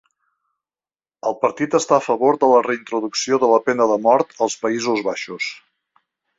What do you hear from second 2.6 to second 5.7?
reintroducció de la pena de mort als Països Baixos.